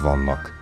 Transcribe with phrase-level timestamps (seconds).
[0.00, 0.58] gondjaink vannak.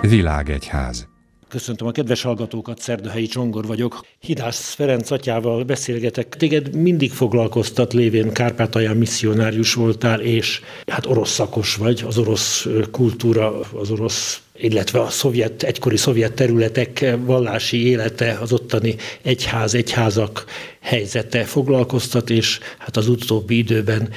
[0.00, 1.08] Világegyház
[1.48, 4.00] Köszöntöm a kedves hallgatókat, Szerdahelyi Csongor vagyok.
[4.20, 6.36] Hidász Ferenc atyával beszélgetek.
[6.36, 13.60] Téged mindig foglalkoztat lévén Kárpátalján misszionárius voltál, és hát orosz szakos vagy, az orosz kultúra,
[13.60, 20.44] az orosz illetve a szovjet, egykori szovjet területek vallási élete, az ottani egyház, egyházak
[20.80, 24.08] helyzete foglalkoztat, és hát az utóbbi időben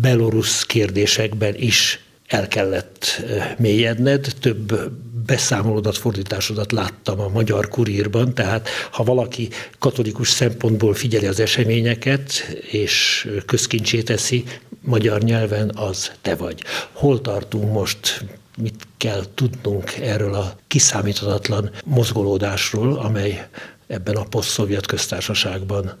[0.00, 3.22] belorusz kérdésekben is el kellett
[3.58, 4.90] mélyedned, több
[5.26, 12.30] beszámolódat, fordításodat láttam a Magyar Kurírban, tehát ha valaki katolikus szempontból figyeli az eseményeket,
[12.70, 14.44] és közkincsé teszi
[14.80, 16.62] magyar nyelven, az te vagy.
[16.92, 18.24] Hol tartunk most,
[18.60, 23.48] mit kell tudnunk erről a kiszámíthatatlan mozgolódásról, amely
[23.86, 25.92] ebben a poszt köztársaságban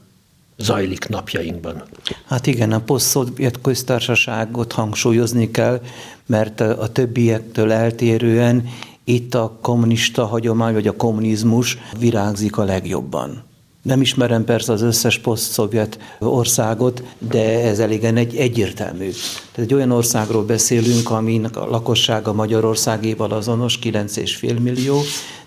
[0.56, 1.82] zajlik napjainkban.
[2.26, 3.18] Hát igen, a poszt
[3.62, 5.80] köztársaságot hangsúlyozni kell,
[6.26, 8.68] mert a többiektől eltérően
[9.04, 13.42] itt a kommunista hagyomány, vagy a kommunizmus virágzik a legjobban.
[13.82, 19.10] Nem ismerem persze az összes poszt-szovjet országot, de ez elégen egy egyértelmű.
[19.52, 25.00] Tehát egy olyan országról beszélünk, aminek a lakossága Magyarországéval azonos, 9,5 millió,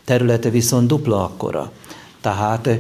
[0.05, 1.71] területe viszont dupla akkora.
[2.21, 2.79] Tehát eh,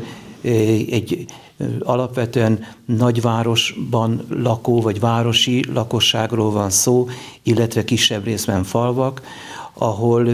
[0.89, 1.25] egy
[1.57, 7.07] eh, alapvetően nagyvárosban lakó vagy városi lakosságról van szó,
[7.43, 9.21] illetve kisebb részben falvak,
[9.73, 10.27] ahol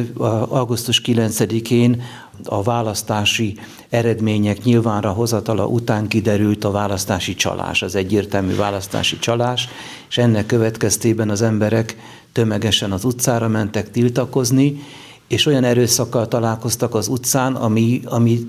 [0.49, 2.01] augusztus 9-én
[2.43, 3.57] a választási
[3.89, 9.67] eredmények nyilvánra hozatala után kiderült a választási csalás, az egyértelmű választási csalás,
[10.09, 11.97] és ennek következtében az emberek
[12.31, 14.79] tömegesen az utcára mentek tiltakozni,
[15.27, 18.45] és olyan erőszakkal találkoztak az utcán, ami, ami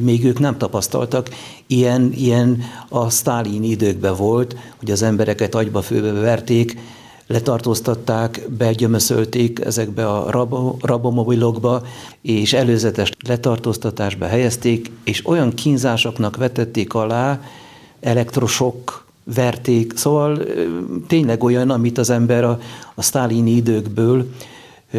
[0.00, 1.28] még ők nem tapasztaltak.
[1.66, 6.78] Ilyen, ilyen a sztálin időkben volt, hogy az embereket agyba főbe verték,
[7.26, 11.82] letartóztatták, begyömöszölték ezekbe a rabo, rabomobilokba,
[12.22, 17.40] és előzetes letartóztatásba helyezték, és olyan kínzásoknak vetették alá,
[18.00, 20.38] elektrosok verték, szóval
[21.06, 22.58] tényleg olyan, amit az ember a,
[22.94, 24.26] a sztálini időkből,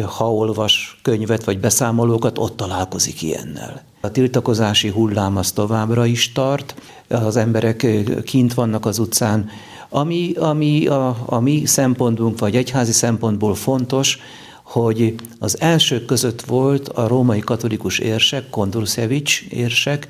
[0.02, 3.82] ha olvas könyvet vagy beszámolókat, ott találkozik ilyennel.
[4.00, 6.74] A tiltakozási hullám az továbbra is tart,
[7.08, 7.86] az emberek
[8.24, 9.48] kint vannak az utcán,
[9.94, 14.18] ami, ami a, a mi szempontunk, vagy egyházi szempontból fontos,
[14.62, 20.08] hogy az elsők között volt a római katolikus érsek, Kondruszjevics érsek,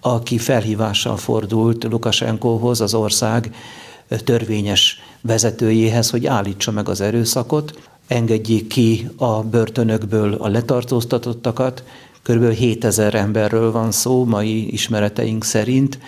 [0.00, 3.54] aki felhívással fordult Lukasenkóhoz, az ország
[4.24, 11.84] törvényes vezetőjéhez, hogy állítsa meg az erőszakot, engedjék ki a börtönökből a letartóztatottakat,
[12.22, 12.50] kb.
[12.50, 15.98] 7000 emberről van szó mai ismereteink szerint,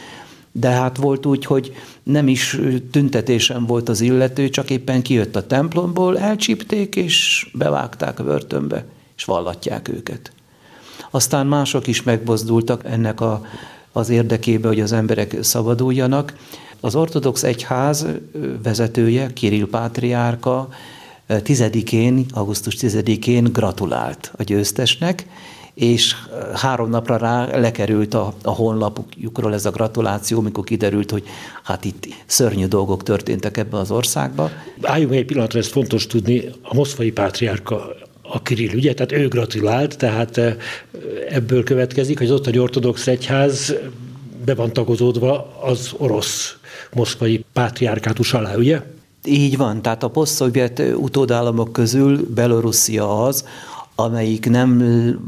[0.60, 2.58] de hát volt úgy, hogy nem is
[2.90, 8.84] tüntetésen volt az illető, csak éppen kijött a templomból, elcsípték és bevágták a börtönbe,
[9.16, 10.32] és vallatják őket.
[11.10, 13.42] Aztán mások is megbozdultak ennek a,
[13.92, 16.34] az érdekébe, hogy az emberek szabaduljanak.
[16.80, 18.06] Az ortodox egyház
[18.62, 20.68] vezetője, Kirill Pátriárka,
[21.28, 25.26] 10-én, augusztus 10-én gratulált a győztesnek,
[25.78, 26.14] és
[26.54, 31.22] három napra rá lekerült a, a honlapjukról ez a gratuláció, mikor kiderült, hogy
[31.62, 34.50] hát itt szörnyű dolgok történtek ebben az országban.
[34.82, 39.96] Álljunk egy pillanatra, ez fontos tudni, a moszkvai pátriárka a Kirill ügye, tehát ő gratulált,
[39.96, 40.40] tehát
[41.28, 43.74] ebből következik, hogy az ottani ortodox egyház
[44.44, 46.56] be van tagozódva az orosz
[46.92, 48.82] moszkvai pátriárkátus alá, ugye?
[49.24, 53.44] Így van, tehát a posztszovjet utódállamok közül Belorusszia az,
[54.00, 54.82] amelyik nem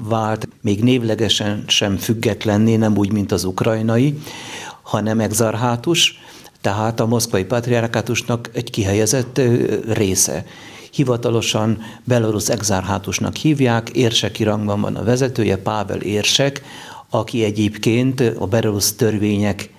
[0.08, 4.18] vált még névlegesen sem függetlenné, nem úgy, mint az ukrajnai,
[4.82, 6.20] hanem exarhátus,
[6.60, 9.40] tehát a moszkvai patriarkátusnak egy kihelyezett
[9.88, 10.44] része.
[10.92, 16.62] Hivatalosan belorusz exarhátusnak hívják, érseki rangban van a vezetője, Pável érsek,
[17.08, 19.70] aki egyébként a belorusz törvények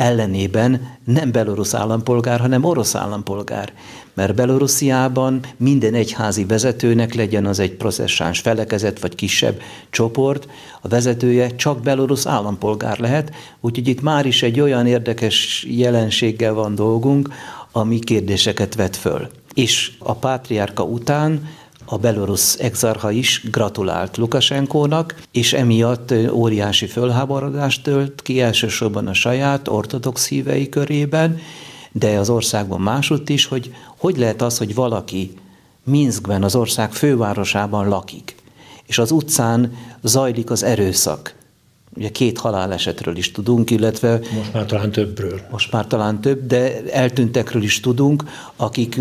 [0.00, 3.72] ellenében nem belorusz állampolgár, hanem orosz állampolgár.
[4.14, 9.60] Mert Belorussziában minden egyházi vezetőnek legyen az egy processáns felekezet vagy kisebb
[9.90, 10.48] csoport,
[10.80, 16.74] a vezetője csak belorusz állampolgár lehet, úgyhogy itt már is egy olyan érdekes jelenséggel van
[16.74, 17.28] dolgunk,
[17.72, 19.28] ami kérdéseket vet föl.
[19.54, 21.48] És a pátriárka után
[21.92, 29.68] a belorusz exarha is gratulált Lukasenkónak, és emiatt óriási fölháborodást tölt ki elsősorban a saját
[29.68, 31.38] ortodox hívei körében,
[31.92, 35.32] de az országban másutt is, hogy hogy lehet az, hogy valaki
[35.84, 38.34] Minskben, az ország fővárosában lakik,
[38.86, 39.72] és az utcán
[40.02, 41.34] zajlik az erőszak,
[41.96, 44.20] Ugye két halálesetről is tudunk, illetve...
[44.34, 45.40] Most már talán többről.
[45.50, 48.24] Most már talán több, de eltűntekről is tudunk,
[48.56, 49.00] akik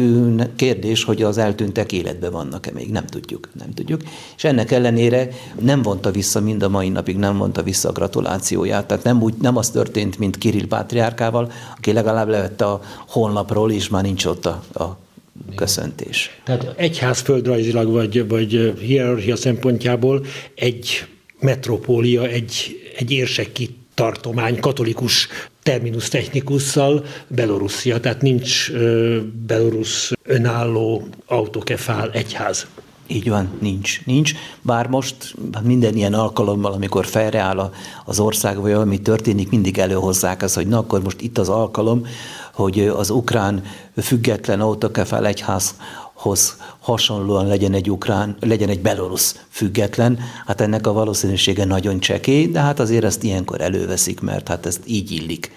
[0.56, 4.02] kérdés, hogy az eltűntek életben vannak-e még, nem tudjuk, nem tudjuk.
[4.38, 5.28] És ennek ellenére
[5.60, 8.86] nem vonta vissza mind a mai napig, nem vonta vissza a gratulációját.
[8.88, 13.90] Tehát nem, úgy, nem az történt, mint Kirill Pátriárkával, aki legalább levette a honlapról, és
[13.90, 14.98] már nincs ott a, a
[15.56, 16.42] köszöntés.
[16.44, 20.26] Tehát egyház földrajzilag vagy, vagy hierarchia szempontjából
[20.56, 21.08] egy
[21.40, 25.28] metropólia, egy, egy érseki tartomány katolikus
[25.64, 28.72] terminus technikusszal Belorusszia, tehát nincs
[29.48, 32.68] belorusz önálló autokefál egyház.
[33.08, 34.06] Így van, nincs.
[34.06, 35.16] Nincs, bár most
[35.64, 37.72] minden ilyen alkalommal, amikor felreáll
[38.06, 42.06] az ország, vagy valami történik, mindig előhozzák azt, hogy na akkor most itt az alkalom,
[42.54, 43.64] hogy az ukrán
[43.96, 45.76] független autokefál egyház
[46.20, 52.48] hoz hasonlóan legyen egy ukrán, legyen egy belorusz független, hát ennek a valószínűsége nagyon csekély,
[52.48, 55.52] de hát azért ezt ilyenkor előveszik, mert hát ezt így illik.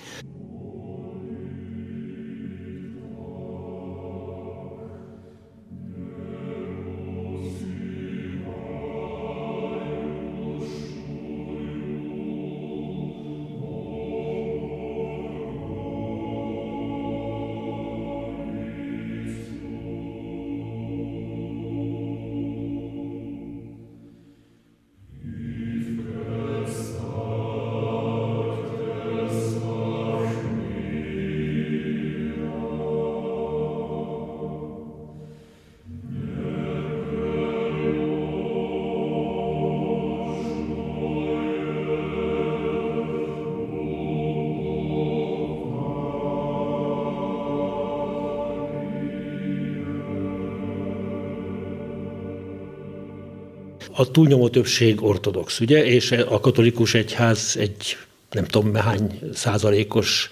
[53.95, 57.97] A túlnyomó többség ortodox, ugye, és a katolikus egyház egy
[58.31, 60.29] nem tudom hány százalékos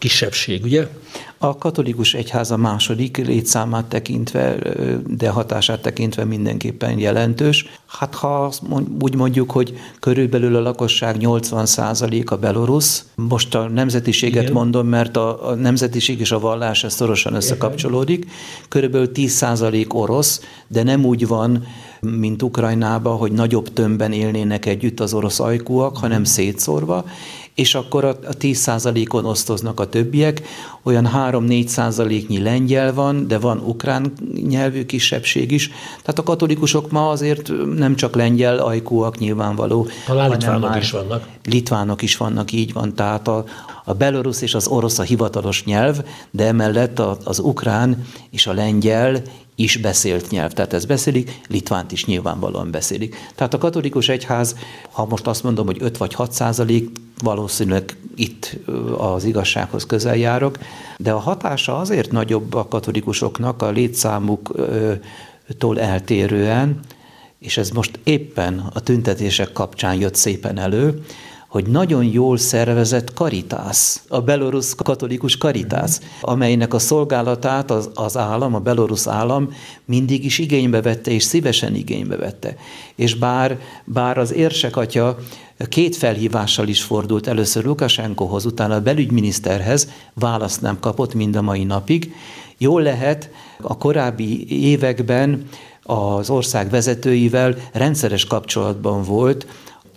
[0.00, 0.86] kisebbség, ugye?
[1.38, 4.56] A katolikus egyház a második létszámát tekintve,
[5.06, 7.66] de hatását tekintve mindenképpen jelentős.
[7.86, 8.52] Hát ha
[9.00, 14.54] úgy mondjuk, hogy körülbelül a lakosság 80% a belorusz, most a nemzetiséget Igen.
[14.54, 18.26] mondom, mert a, a nemzetiség és a vallás ez szorosan összekapcsolódik,
[18.68, 21.66] körülbelül 10% orosz, de nem úgy van,
[22.00, 27.04] mint Ukrajnában, hogy nagyobb tömbben élnének együtt az orosz ajkúak, hanem szétszórva,
[27.54, 30.42] és akkor a 10%-on osztoznak a többiek,
[30.82, 34.12] olyan 3-4 százaléknyi lengyel van, de van ukrán
[34.48, 35.70] nyelvű kisebbség is.
[35.88, 39.86] Tehát a katolikusok ma azért nem csak lengyel ajkúak nyilvánvaló.
[40.06, 41.28] Talán litvánok is vannak.
[41.44, 42.94] Litvánok is vannak, így van.
[42.94, 43.44] Tehát a,
[43.90, 49.22] a belorusz és az orosz a hivatalos nyelv, de emellett az ukrán és a lengyel
[49.54, 50.52] is beszélt nyelv.
[50.52, 53.16] Tehát ezt beszélik, Litvánt is nyilvánvalóan beszélik.
[53.34, 54.56] Tehát a katolikus egyház,
[54.90, 56.90] ha most azt mondom, hogy 5 vagy 6 százalék,
[57.22, 58.56] valószínűleg itt
[58.98, 60.58] az igazsághoz közel járok,
[60.96, 66.80] de a hatása azért nagyobb a katolikusoknak a létszámuktól eltérően,
[67.38, 71.02] és ez most éppen a tüntetések kapcsán jött szépen elő,
[71.50, 78.54] hogy nagyon jól szervezett karitász, a belorusz katolikus karitász, amelynek a szolgálatát az, az állam,
[78.54, 79.52] a belorusz állam
[79.84, 82.56] mindig is igénybe vette, és szívesen igénybe vette.
[82.94, 85.18] És bár, bár az érsek atya
[85.68, 91.64] két felhívással is fordult először Lukasenkohoz, utána a belügyminiszterhez, választ nem kapott mind a mai
[91.64, 92.14] napig.
[92.58, 93.30] Jól lehet,
[93.60, 95.48] a korábbi években
[95.82, 99.46] az ország vezetőivel rendszeres kapcsolatban volt,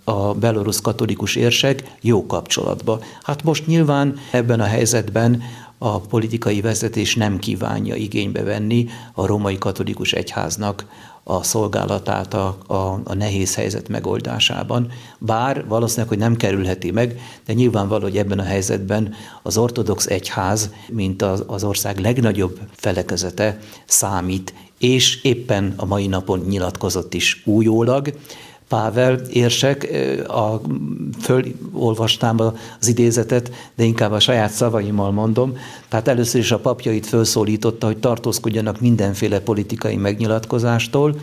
[0.04, 3.00] a belorusz katolikus érsek jó kapcsolatba.
[3.22, 5.42] Hát most nyilván ebben a helyzetben
[5.78, 10.86] a politikai vezetés nem kívánja igénybe venni a római katolikus egyháznak
[11.24, 14.90] a szolgálatát a, a, a nehéz helyzet megoldásában.
[15.18, 20.70] Bár valószínűleg, hogy nem kerülheti meg, de nyilvánvaló, hogy ebben a helyzetben az ortodox egyház,
[20.92, 28.12] mint az, az ország legnagyobb felekezete számít, és éppen a mai napon nyilatkozott is újólag,
[28.74, 29.88] Pável érsek,
[30.28, 30.60] a,
[31.20, 32.40] fölolvasnám
[32.80, 35.56] az idézetet, de inkább a saját szavaimmal mondom.
[35.88, 41.16] Tehát először is a papjait felszólította, hogy tartózkodjanak mindenféle politikai megnyilatkozástól,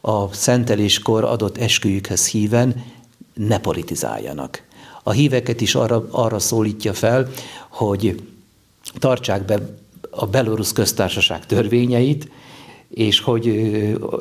[0.00, 2.84] a szenteléskor adott esküjükhez híven
[3.34, 4.62] ne politizáljanak.
[5.02, 7.28] A híveket is arra, arra szólítja fel,
[7.68, 8.22] hogy
[8.98, 9.58] tartsák be
[10.10, 12.28] a belorusz köztársaság törvényeit,
[12.94, 13.48] és hogy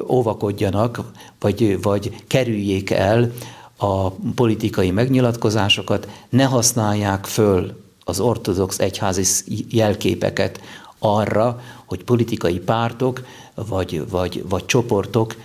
[0.08, 1.02] óvakodjanak,
[1.40, 3.32] vagy, vagy kerüljék el
[3.78, 9.24] a politikai megnyilatkozásokat, ne használják föl az ortodox egyházi
[9.70, 10.62] jelképeket
[11.00, 13.26] arra, hogy politikai pártok
[13.56, 15.36] vagy, vagy, vagy csoportok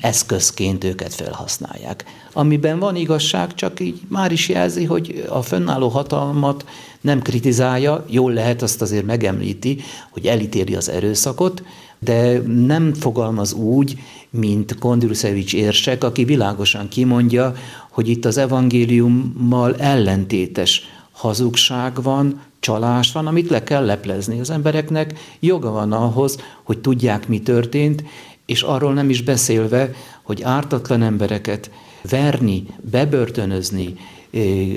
[0.00, 2.04] eszközként őket felhasználják.
[2.32, 6.64] Amiben van igazság, csak így már is jelzi, hogy a fönnálló hatalmat
[7.00, 11.62] nem kritizálja, jól lehet azt azért megemlíti, hogy elítéli az erőszakot,
[12.00, 13.98] de nem fogalmaz úgy,
[14.30, 17.54] mint Kondrusevics érsek, aki világosan kimondja,
[17.90, 24.40] hogy itt az evangéliummal ellentétes hazugság van, csalás van, amit le kell leplezni.
[24.40, 28.04] Az embereknek joga van ahhoz, hogy tudják, mi történt,
[28.46, 29.90] és arról nem is beszélve,
[30.22, 31.70] hogy ártatlan embereket
[32.10, 33.94] verni, bebörtönözni,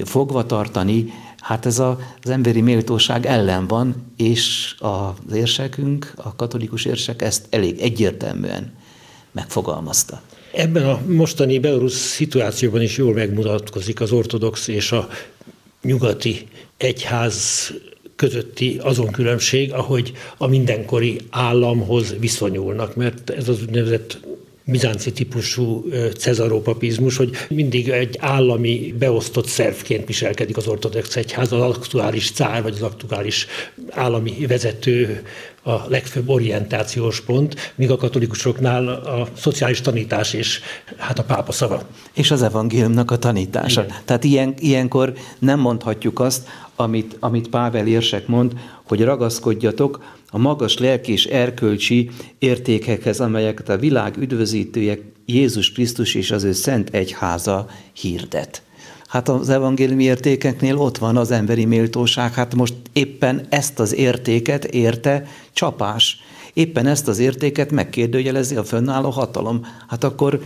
[0.03, 1.13] fogva tartani,
[1.43, 7.79] hát ez az emberi méltóság ellen van, és az érsekünk, a katolikus érsek ezt elég
[7.79, 8.73] egyértelműen
[9.31, 10.21] megfogalmazta.
[10.53, 15.07] Ebben a mostani belorusz szituációban is jól megmutatkozik az ortodox és a
[15.81, 16.47] nyugati
[16.77, 17.71] egyház
[18.15, 24.19] közötti azon különbség, ahogy a mindenkori államhoz viszonyulnak, mert ez az úgynevezett
[24.65, 25.85] bizánci típusú
[26.17, 32.73] cezarópapizmus, hogy mindig egy állami beosztott szervként viselkedik az ortodox egyház, az aktuális cár vagy
[32.73, 33.47] az aktuális
[33.89, 35.23] állami vezető
[35.63, 40.59] a legfőbb orientációs pont, míg a katolikusoknál a szociális tanítás és
[40.97, 41.81] hát a pápa szava.
[42.13, 43.83] És az evangéliumnak a tanítása.
[43.83, 43.95] Igen.
[44.05, 48.53] Tehát ilyen, ilyenkor nem mondhatjuk azt, amit, amit Pável érsek mond,
[48.83, 50.03] hogy ragaszkodjatok
[50.35, 52.09] a magas lelki és erkölcsi
[52.39, 58.61] értékekhez, amelyeket a világ üdvözítője Jézus Krisztus és az ő szent egyháza hirdet.
[59.07, 64.65] Hát az evangéliumi értékeknél ott van az emberi méltóság, hát most éppen ezt az értéket
[64.65, 66.17] érte csapás.
[66.53, 69.65] Éppen ezt az értéket megkérdőjelezi a fönnálló hatalom.
[69.87, 70.41] Hát akkor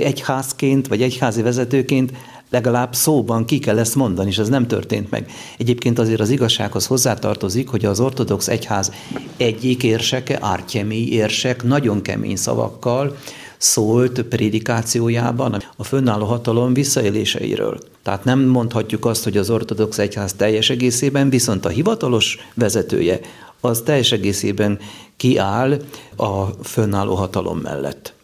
[0.00, 2.12] egyházként, vagy egyházi vezetőként
[2.50, 5.30] legalább szóban ki kell ezt mondani, és ez nem történt meg.
[5.58, 8.92] Egyébként azért az igazsághoz hozzátartozik, hogy az ortodox egyház
[9.36, 13.16] egyik érseke, Ártyemi érsek, nagyon kemény szavakkal
[13.58, 17.78] szólt prédikációjában a fönnálló hatalom visszaéléseiről.
[18.02, 23.20] Tehát nem mondhatjuk azt, hogy az ortodox egyház teljes egészében, viszont a hivatalos vezetője
[23.60, 24.78] az teljes egészében
[25.16, 25.80] kiáll
[26.16, 28.15] a fönnálló hatalom mellett.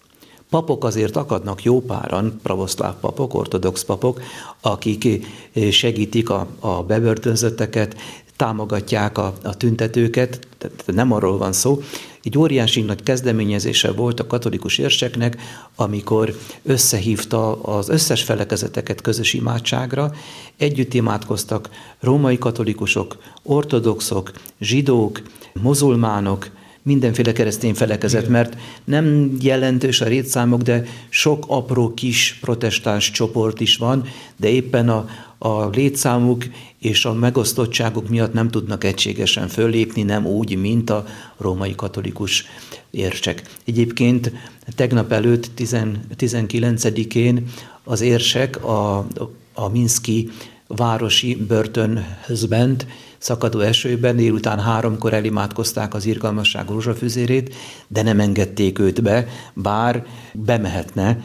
[0.52, 4.20] Papok azért akadnak jó páran, pravoszláv papok, ortodox papok,
[4.60, 5.26] akik
[5.70, 7.96] segítik a, a bebörtönzötteket,
[8.36, 11.82] támogatják a, a tüntetőket, tehát nem arról van szó.
[12.22, 15.36] Egy óriási nagy kezdeményezése volt a katolikus érseknek,
[15.74, 20.12] amikor összehívta az összes felekezeteket közös imádságra,
[20.56, 21.68] együtt imádkoztak
[22.00, 24.30] római katolikusok, ortodoxok,
[24.60, 25.22] zsidók,
[25.62, 26.50] muzulmánok,
[26.82, 33.76] mindenféle keresztény felekezet, mert nem jelentős a rétszámok, de sok apró kis protestáns csoport is
[33.76, 34.04] van,
[34.36, 35.08] de éppen a,
[35.38, 36.44] a létszámuk
[36.78, 41.04] és a megosztottságuk miatt nem tudnak egységesen föllépni, nem úgy, mint a
[41.36, 42.44] római katolikus
[42.90, 43.42] érsek.
[43.64, 44.32] Egyébként
[44.76, 47.46] tegnap előtt, 19-én
[47.84, 49.06] az érsek a,
[49.54, 50.30] a Minszki
[50.76, 52.86] városi börtönhöz ment,
[53.18, 57.54] szakadó esőben, délután háromkor elimádkozták az irgalmasság rózsafüzérét,
[57.88, 61.18] de nem engedték őt be, bár bemehetne,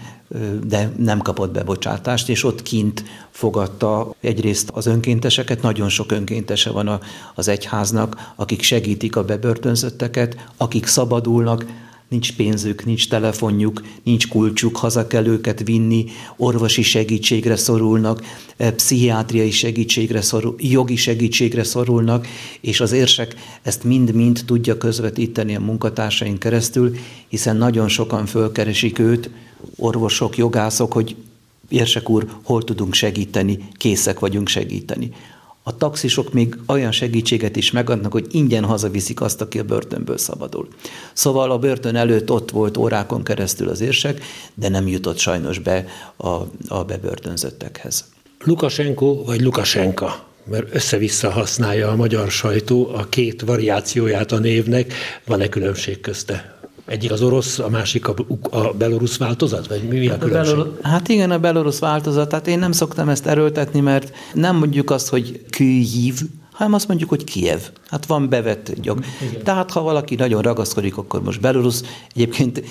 [0.67, 6.99] de nem kapott bebocsátást, és ott kint fogadta egyrészt az önkénteseket, nagyon sok önkéntese van
[7.35, 11.65] az egyháznak, akik segítik a bebörtönzötteket, akik szabadulnak,
[12.09, 16.05] nincs pénzük, nincs telefonjuk, nincs kulcsuk, haza kell őket vinni,
[16.37, 18.21] orvosi segítségre szorulnak,
[18.57, 22.27] eh, pszichiátriai segítségre szorul, jogi segítségre szorulnak,
[22.61, 26.95] és az érsek ezt mind-mind tudja közvetíteni a munkatársaink keresztül,
[27.27, 29.29] hiszen nagyon sokan fölkeresik őt,
[29.75, 31.15] orvosok, jogászok, hogy
[31.69, 35.11] érsek úr, hol tudunk segíteni, készek vagyunk segíteni
[35.67, 40.67] a taxisok még olyan segítséget is megadnak, hogy ingyen hazaviszik azt, aki a börtönből szabadul.
[41.13, 45.85] Szóval a börtön előtt ott volt órákon keresztül az érsek, de nem jutott sajnos be
[46.17, 46.27] a,
[46.67, 48.05] a bebörtönzöttekhez.
[48.43, 50.25] Lukasenko vagy Lukasenka?
[50.49, 54.93] mert össze-vissza használja a magyar sajtó a két variációját a névnek,
[55.25, 56.56] van-e különbség közte?
[56.87, 58.13] Egyik az orosz, a másik a,
[58.49, 59.67] a belorusz változat?
[59.67, 60.53] Vagy mi a hát különbség?
[60.53, 62.29] A belor- hát igen, a belorusz változat.
[62.29, 66.21] Tehát én nem szoktam ezt erőltetni, mert nem mondjuk azt, hogy Kyiv,
[66.57, 67.59] hanem azt mondjuk, hogy Kiev.
[67.89, 68.99] Hát van bevett jog.
[69.29, 69.43] Igen.
[69.43, 71.83] Tehát ha valaki nagyon ragaszkodik, akkor most belorusz.
[72.15, 72.63] Egyébként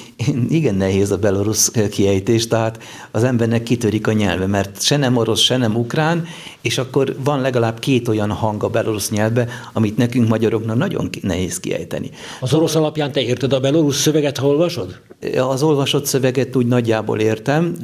[0.48, 5.40] igen nehéz a belorusz kiejtés, tehát az embernek kitörik a nyelve, mert se nem orosz,
[5.40, 6.24] se nem ukrán,
[6.60, 11.60] és akkor van legalább két olyan hang a belorusz nyelvbe, amit nekünk magyaroknak nagyon nehéz
[11.60, 12.10] kiejteni.
[12.40, 15.00] Az orosz alapján te érted a belorusz szöveget, ha olvasod?
[15.38, 17.76] Az olvasott szöveget úgy nagyjából értem.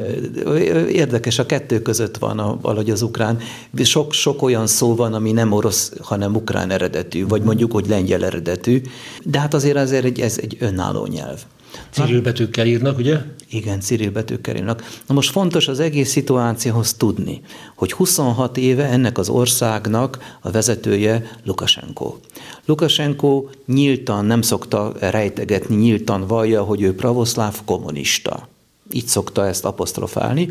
[0.89, 3.39] Érdekes, a kettő között van a, valahogy az ukrán.
[3.83, 8.25] Sok, sok olyan szó van, ami nem orosz, hanem ukrán eredetű, vagy mondjuk, hogy lengyel
[8.25, 8.83] eredetű,
[9.23, 11.45] de hát azért azért egy, ez egy önálló nyelv.
[11.91, 13.19] Cirilbetűkkel írnak, ugye?
[13.51, 15.01] Igen, cirilbetűkkel írnak.
[15.07, 17.41] Na most fontos az egész szituációhoz tudni,
[17.75, 22.17] hogy 26 éve ennek az országnak a vezetője Lukasenko.
[22.65, 28.49] Lukasenko nyíltan nem szokta rejtegetni, nyíltan vallja, hogy ő pravoszláv kommunista.
[28.93, 30.51] Így szokta ezt apostrofálni,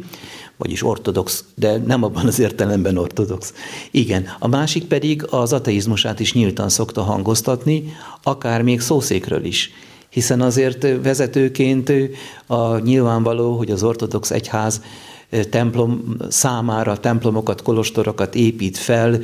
[0.57, 3.53] vagyis ortodox, de nem abban az értelemben ortodox.
[3.91, 7.93] Igen, a másik pedig az ateizmusát is nyíltan szokta hangoztatni,
[8.24, 9.71] akár még szószékről is
[10.12, 11.91] hiszen azért vezetőként
[12.48, 14.81] a nyilvánvaló, hogy az ortodox egyház
[15.50, 19.19] templom számára templomokat, kolostorokat épít fel,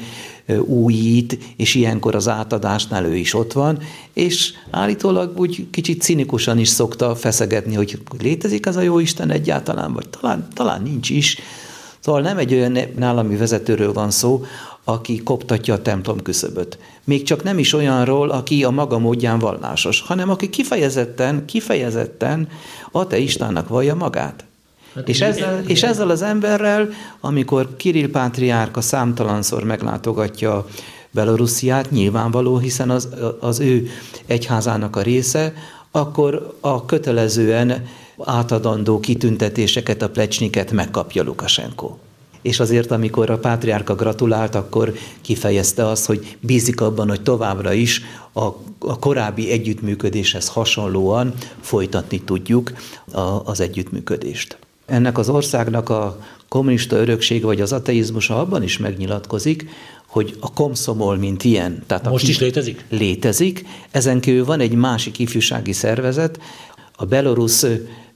[0.66, 3.80] újít, és ilyenkor az átadásnál ő is ott van,
[4.14, 9.94] és állítólag úgy kicsit cinikusan is szokta feszegetni, hogy létezik az a jó Isten egyáltalán,
[9.94, 11.38] vagy talán, talán nincs is.
[12.00, 14.46] Szóval nem egy olyan állami vezetőről van szó,
[14.84, 16.78] aki koptatja a templom küszöböt.
[17.04, 22.48] Még csak nem is olyanról, aki a maga módján vallásos, hanem aki kifejezetten, kifejezetten
[22.92, 24.46] ateistának vallja magát.
[24.98, 26.90] Hát és, ezzel, és ezzel az emberrel,
[27.20, 30.66] amikor Kirill Pátriárka számtalanszor meglátogatja
[31.12, 33.08] Belorussziát, nyilvánvaló, hiszen az,
[33.40, 33.88] az ő
[34.26, 35.54] egyházának a része,
[35.92, 37.86] akkor a kötelezően
[38.24, 41.96] átadandó kitüntetéseket, a plecsniket megkapja Lukasenko
[42.42, 48.02] és azért, amikor a pátriárka gratulált, akkor kifejezte azt, hogy bízik abban, hogy továbbra is
[48.34, 48.46] a,
[48.80, 52.72] a korábbi együttműködéshez hasonlóan folytatni tudjuk
[53.12, 54.58] a, az együttműködést.
[54.88, 59.70] Ennek az országnak a kommunista örökség vagy az ateizmusa abban is megnyilatkozik,
[60.08, 61.84] hogy a komszomol, mint ilyen.
[61.88, 62.86] Tehát Most is létezik?
[62.90, 63.66] Létezik.
[63.92, 66.40] Ezen kívül van egy másik ifjúsági szervezet,
[66.96, 67.66] a Belarus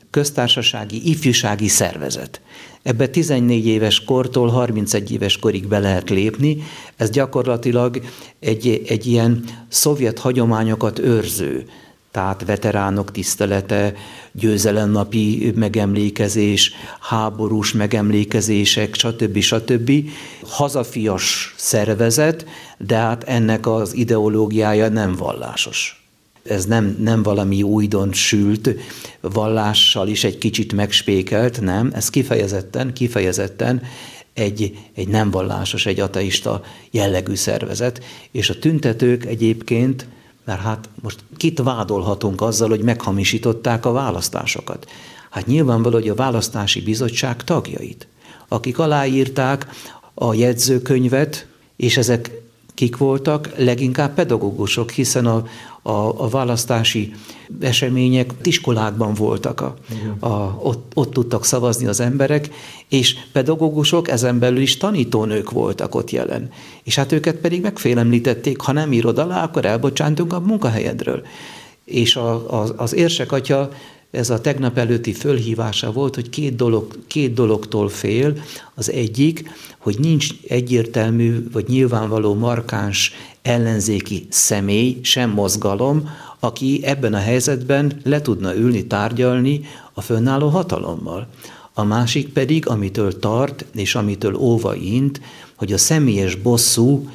[0.10, 2.42] köztársasági ifjúsági szervezet.
[2.84, 6.63] Ebbe 14 éves kortól 31 éves korig be lehet lépni.
[6.96, 8.01] Ez gyakorlatilag
[8.40, 11.66] egy, egy ilyen szovjet hagyományokat őrző,
[12.12, 13.94] tehát veteránok tisztelete,
[14.32, 19.39] győzelemnapi megemlékezés, háborús megemlékezések, stb.
[19.39, 19.91] stb.
[20.43, 22.45] Hazafias szervezet,
[22.78, 26.02] de hát ennek az ideológiája nem vallásos
[26.43, 28.69] ez nem, nem valami újdonsült
[29.19, 33.82] vallással is egy kicsit megspékelt, nem, ez kifejezetten, kifejezetten
[34.34, 40.06] egy, egy nem vallásos, egy ateista jellegű szervezet, és a tüntetők egyébként,
[40.45, 44.89] mert hát most kit vádolhatunk azzal, hogy meghamisították a választásokat?
[45.30, 48.08] Hát nyilvánvaló, hogy a választási bizottság tagjait,
[48.47, 49.67] akik aláírták
[50.13, 52.41] a jegyzőkönyvet, és ezek
[52.73, 53.49] kik voltak?
[53.58, 55.45] Leginkább pedagógusok, hiszen a,
[55.82, 57.13] a, a választási
[57.60, 59.76] események iskolákban voltak, a,
[60.20, 62.50] a, ott, ott tudtak szavazni az emberek,
[62.89, 66.50] és pedagógusok ezen belül is tanítónők voltak ott jelen.
[66.84, 71.22] És hát őket pedig megfélemlítették, ha nem írod alá, akkor elbocsántunk a munkahelyedről.
[71.86, 73.70] És a, a, az érsek atya
[74.12, 78.34] ez a tegnap előtti fölhívása volt, hogy két, dolog, két dologtól fél.
[78.76, 87.17] Az egyik, hogy nincs egyértelmű vagy nyilvánvaló markáns ellenzéki személy, sem mozgalom, aki ebben a
[87.17, 89.62] helyzetben le tudna ülni, tárgyalni
[89.93, 91.28] a fönnálló hatalommal.
[91.74, 95.21] A másik pedig, amitől tart, és amitől óva int,
[95.56, 97.10] hogy a személyes bosszú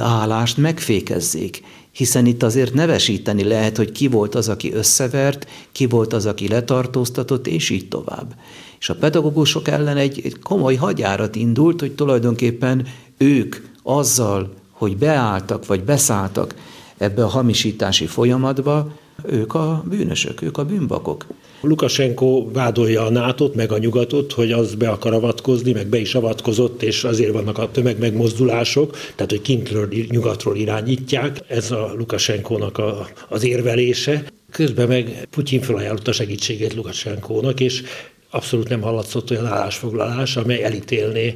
[0.00, 1.62] állást megfékezzék,
[1.94, 6.48] hiszen itt azért nevesíteni lehet, hogy ki volt az, aki összevert, ki volt az, aki
[6.48, 8.34] letartóztatott, és így tovább.
[8.78, 12.86] És a pedagógusok ellen egy, egy komoly hagyárat indult, hogy tulajdonképpen
[13.18, 16.54] ők azzal, hogy beálltak vagy beszálltak
[16.96, 21.26] ebbe a hamisítási folyamatba, ők a bűnösök, ők a bűnbakok.
[21.66, 26.14] Lukasenko vádolja a nato meg a nyugatot, hogy az be akar avatkozni, meg be is
[26.14, 31.40] avatkozott, és azért vannak a tömegmegmozdulások, tehát hogy kintről, nyugatról irányítják.
[31.46, 34.24] Ez a Lukasenkónak a, az érvelése.
[34.50, 37.82] Közben meg Putyin felajánlotta segítségét Lukasenkónak, és
[38.30, 41.34] abszolút nem hallatszott olyan állásfoglalás, amely elítélné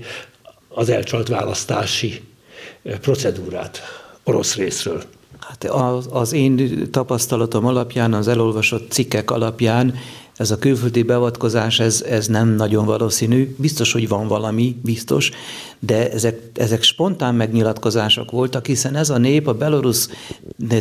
[0.68, 2.20] az elcsalt választási
[3.00, 3.80] procedúrát
[4.24, 5.02] orosz részről.
[5.48, 9.94] Hát az, az én tapasztalatom alapján, az elolvasott cikkek alapján
[10.36, 13.54] ez a külföldi beavatkozás, ez, ez nem nagyon valószínű.
[13.58, 15.30] Biztos, hogy van valami, biztos,
[15.78, 20.10] de ezek, ezek spontán megnyilatkozások voltak, hiszen ez a nép, a belorusz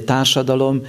[0.05, 0.81] társadalom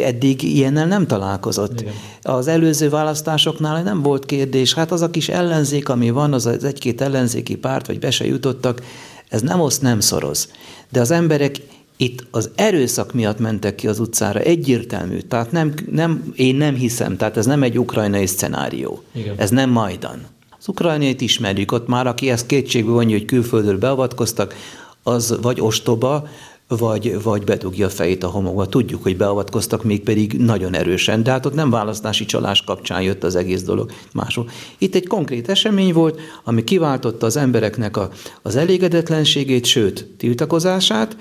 [0.00, 1.80] eddig ilyennel nem találkozott.
[1.80, 1.92] Igen.
[2.22, 7.00] Az előző választásoknál nem volt kérdés, hát az a kis ellenzék, ami van, az, egy-két
[7.00, 8.82] ellenzéki párt, vagy be se jutottak,
[9.28, 10.48] ez nem oszt, nem szoroz.
[10.90, 11.56] De az emberek
[12.00, 15.18] itt az erőszak miatt mentek ki az utcára, egyértelmű.
[15.18, 19.02] Tehát nem, nem, én nem hiszem, tehát ez nem egy ukrajnai szcenárió.
[19.12, 19.34] Igen.
[19.38, 20.20] Ez nem Majdan.
[20.58, 24.54] Az ukrajnait ismerjük, ott már aki ezt kétségbe vonja, hogy külföldről beavatkoztak,
[25.02, 26.28] az vagy ostoba,
[26.68, 28.66] vagy, vagy bedugja a fejét a homokba.
[28.66, 33.24] Tudjuk, hogy beavatkoztak még pedig nagyon erősen, de hát ott nem választási csalás kapcsán jött
[33.24, 34.48] az egész dolog máshol.
[34.78, 38.10] Itt egy konkrét esemény volt, ami kiváltotta az embereknek a,
[38.42, 41.16] az elégedetlenségét, sőt, tiltakozását,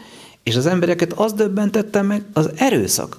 [0.50, 3.18] és az embereket az döbbentette meg, az erőszak,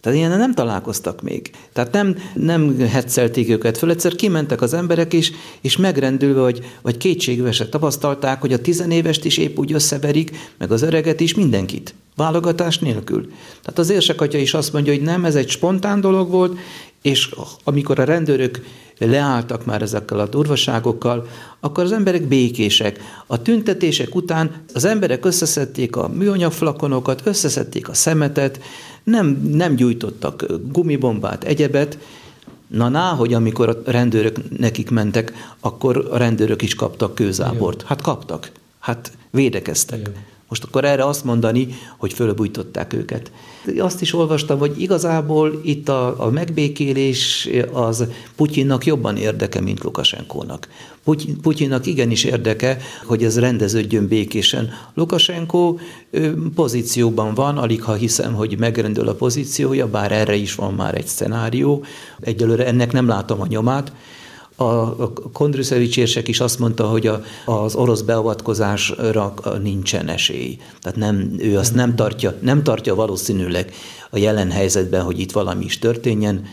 [0.00, 1.50] tehát ilyen nem találkoztak még.
[1.72, 6.96] Tehát nem, nem hetszelték őket föl, egyszer kimentek az emberek is, és megrendülve, vagy, vagy
[6.96, 11.94] kétségvesek tapasztalták, hogy a tizenévest is épp úgy összeverik, meg az öreget is, mindenkit.
[12.16, 13.32] Válogatás nélkül.
[13.62, 16.58] Tehát az érsekatya is azt mondja, hogy nem, ez egy spontán dolog volt,
[17.02, 18.60] és amikor a rendőrök
[18.98, 21.26] leálltak már ezekkel a durvaságokkal,
[21.60, 23.00] akkor az emberek békések.
[23.26, 28.60] A tüntetések után az emberek összeszedték a műanyagflakonokat, összeszedték a szemetet,
[29.04, 31.98] nem, nem gyújtottak gumibombát, egyebet,
[32.66, 37.82] Na, ná, hogy amikor a rendőrök nekik mentek, akkor a rendőrök is kaptak kőzábort.
[37.82, 38.50] Hát kaptak.
[38.78, 39.98] Hát védekeztek.
[39.98, 40.14] Igen.
[40.54, 43.30] Most akkor erre azt mondani, hogy fölbújtották őket.
[43.78, 48.04] Azt is olvastam, hogy igazából itt a, a megbékélés az
[48.36, 50.68] Putyinnak jobban érdeke, mint Lukasenkónak.
[51.42, 54.70] Putyinnak igenis érdeke, hogy ez rendeződjön békésen.
[54.94, 55.76] Lukasenko
[56.54, 61.06] pozícióban van, alig ha hiszem, hogy megrendül a pozíciója, bár erre is van már egy
[61.06, 61.84] szenárió.
[62.20, 63.92] Egyelőre ennek nem látom a nyomát,
[64.56, 70.58] a Kondruszevics érsek is azt mondta, hogy a, az orosz beavatkozásra nincsen esély.
[70.80, 73.72] Tehát nem, ő azt nem tartja, nem tartja valószínűleg
[74.10, 76.44] a jelen helyzetben, hogy itt valami is történjen.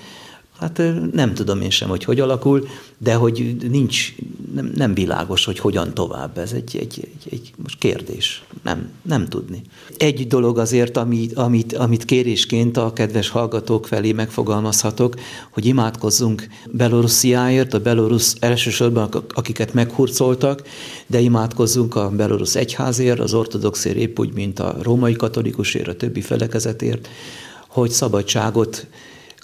[0.60, 0.82] Hát
[1.14, 4.16] nem tudom én sem, hogy hogy alakul, de hogy nincs,
[4.56, 6.38] nem, nem világos, hogy hogyan tovább.
[6.38, 8.44] Ez egy, egy, egy, egy most kérdés.
[8.62, 9.62] Nem, nem tudni.
[9.98, 15.16] Egy dolog azért, amit, amit, amit kérésként a kedves hallgatók felé megfogalmazhatok,
[15.52, 20.64] hogy imádkozzunk Belorussziáért, a belorusz elsősorban akiket meghurcoltak,
[21.08, 26.22] de imádkozzunk a belorusz egyházért, az ortodoxért épp úgy, mint a római katolikusért, a többi
[26.22, 27.10] felekezetért,
[27.68, 28.88] hogy szabadságot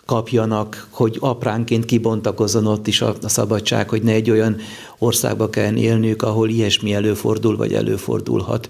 [0.07, 4.57] kapjanak, hogy apránként kibontakozzon ott is a, a szabadság, hogy ne egy olyan
[4.97, 8.69] országba kell élniük, ahol ilyesmi előfordul, vagy előfordulhat.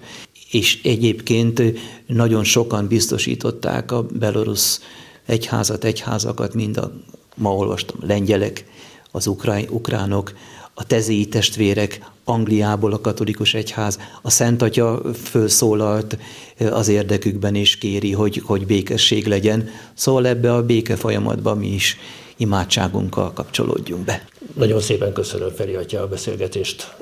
[0.50, 1.62] És egyébként
[2.06, 4.80] nagyon sokan biztosították a belorusz
[5.26, 6.92] egyházat, egyházakat, mind a,
[7.36, 8.64] ma olvastam, lengyelek,
[9.10, 10.32] az ukrán, ukránok,
[10.74, 16.18] a tezéi testvérek, Angliából a katolikus egyház, a Szent Atya fölszólalt
[16.70, 19.68] az érdekükben és kéri, hogy, hogy békesség legyen.
[19.94, 21.96] Szóval ebbe a béke folyamatban mi is
[22.36, 24.28] imádságunkkal kapcsolódjunk be.
[24.54, 26.96] Nagyon szépen köszönöm Feri Atya a beszélgetést.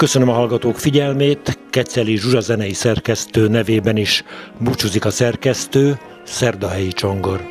[0.00, 4.24] Köszönöm a hallgatók figyelmét, Keceli Zsuzsa zenei szerkesztő nevében is
[4.58, 7.49] búcsúzik a szerkesztő, Szerdahelyi Csongor.